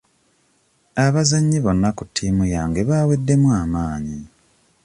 Abazanyi 1.05 1.57
bonna 1.65 1.89
ku 1.97 2.03
tiimu 2.13 2.45
yange 2.55 2.81
baaweddemu 2.89 3.49
amaanyi. 3.61 4.17